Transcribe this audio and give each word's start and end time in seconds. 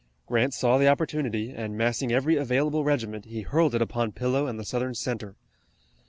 Grant 0.25 0.55
saw 0.55 0.79
the 0.79 0.87
opportunity, 0.87 1.51
and 1.51 1.77
massing 1.77 2.11
every 2.11 2.35
available 2.35 2.83
regiment, 2.83 3.25
he 3.25 3.41
hurled 3.41 3.75
it 3.75 3.83
upon 3.83 4.13
Pillow 4.13 4.47
and 4.47 4.57
the 4.59 4.65
Southern 4.65 4.95
center. 4.95 5.35